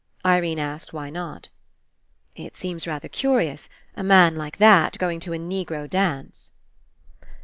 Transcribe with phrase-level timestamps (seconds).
[0.25, 1.49] Irene asked why not.
[2.35, 6.51] "It seems rather curious, a man like that, going to a Negro dance."